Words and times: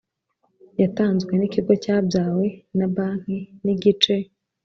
Yatanzwe 0.81 1.31
n 1.35 1.41
ikigo 1.47 1.73
cyabyawe 1.83 2.45
na 2.77 2.87
banki 2.95 3.37
n 3.63 3.65
igice 3.73 4.15